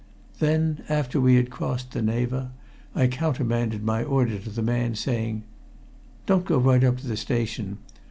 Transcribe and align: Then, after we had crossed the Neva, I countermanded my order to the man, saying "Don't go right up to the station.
Then, 0.39 0.83
after 0.89 1.21
we 1.21 1.35
had 1.35 1.51
crossed 1.51 1.91
the 1.91 2.01
Neva, 2.01 2.51
I 2.95 3.05
countermanded 3.05 3.83
my 3.83 4.03
order 4.03 4.39
to 4.39 4.49
the 4.49 4.63
man, 4.63 4.95
saying 4.95 5.43
"Don't 6.25 6.43
go 6.45 6.57
right 6.57 6.83
up 6.83 6.97
to 6.97 7.07
the 7.07 7.15
station. 7.15 7.77